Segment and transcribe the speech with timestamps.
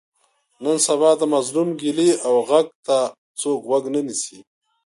[0.63, 2.97] نن سبا د مظلوم ګیلې او غږ ته
[3.39, 4.39] څوک غوږ نه نیسي.